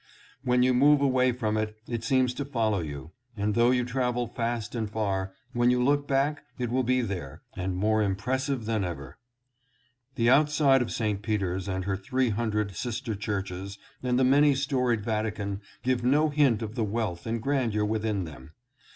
[0.43, 4.25] When you move away from it, it seems to follow you, and though you travel
[4.25, 8.83] fast and far, when you look back it will be there and more impressive than
[8.83, 9.19] ever.
[10.15, 10.15] st.
[10.15, 10.15] peter's.
[10.15, 11.21] 699 The outside of St.
[11.21, 16.63] Peter's and her three hundred sister churches and the many storied Vatican give no hint
[16.63, 18.53] of the wealth and grandeur within them.